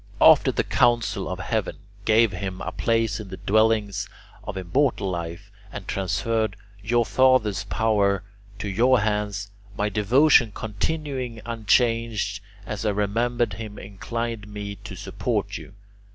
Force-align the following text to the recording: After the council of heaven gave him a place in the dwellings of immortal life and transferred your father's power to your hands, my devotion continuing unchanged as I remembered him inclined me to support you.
After 0.19 0.51
the 0.51 0.63
council 0.63 1.29
of 1.29 1.37
heaven 1.37 1.77
gave 2.05 2.31
him 2.31 2.59
a 2.59 2.71
place 2.71 3.19
in 3.19 3.27
the 3.27 3.37
dwellings 3.37 4.09
of 4.43 4.57
immortal 4.57 5.11
life 5.11 5.51
and 5.71 5.87
transferred 5.87 6.55
your 6.81 7.05
father's 7.05 7.65
power 7.65 8.23
to 8.57 8.67
your 8.67 9.01
hands, 9.01 9.51
my 9.77 9.89
devotion 9.89 10.53
continuing 10.55 11.39
unchanged 11.45 12.41
as 12.65 12.83
I 12.83 12.89
remembered 12.89 13.53
him 13.53 13.77
inclined 13.77 14.47
me 14.47 14.73
to 14.77 14.95
support 14.95 15.59
you. 15.59 15.75